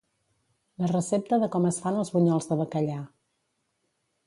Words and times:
La 0.83 0.89
recepta 0.91 1.39
de 1.43 1.51
com 1.57 1.69
es 1.71 1.79
fan 1.85 2.01
els 2.05 2.11
bunyols 2.17 2.51
de 2.53 2.59
bacallà. 2.65 2.99